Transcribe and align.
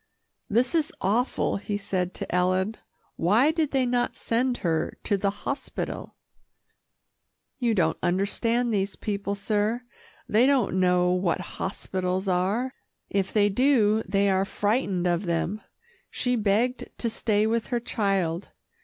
"This 0.49 0.73
is 0.73 0.91
awful," 0.99 1.57
he 1.57 1.77
said 1.77 2.15
to 2.15 2.33
Ellen. 2.35 2.75
"Why 3.17 3.51
did 3.51 3.69
they 3.69 3.85
not 3.85 4.15
send 4.15 4.57
her 4.65 4.97
to 5.03 5.15
the 5.15 5.29
hospital?" 5.29 6.15
"You 7.59 7.75
don't 7.75 7.99
understand 8.01 8.73
these 8.73 8.95
people, 8.95 9.35
sir. 9.35 9.83
They 10.27 10.47
don't 10.47 10.79
know 10.79 11.11
what 11.11 11.39
hospitals 11.61 12.27
are. 12.27 12.73
If 13.11 13.31
they 13.31 13.47
do, 13.47 14.01
they 14.09 14.27
are 14.31 14.43
frightened 14.43 15.05
of 15.05 15.27
them. 15.27 15.61
She 16.09 16.35
begged 16.35 16.89
to 16.97 17.07
stay 17.07 17.45
with 17.45 17.67
her 17.67 17.79
child. 17.79 18.49